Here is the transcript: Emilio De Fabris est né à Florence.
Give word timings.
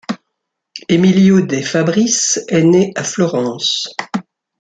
Emilio 0.89 1.41
De 1.41 1.61
Fabris 1.61 2.39
est 2.47 2.63
né 2.63 2.91
à 2.95 3.03
Florence. 3.03 3.95